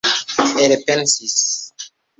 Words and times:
elpensis 0.63 1.39